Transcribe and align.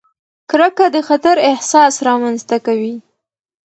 کرکه 0.49 0.85
د 0.95 0.97
خطر 1.07 1.35
احساس 1.49 1.93
رامنځته 2.07 2.57
کوي. 2.65 2.95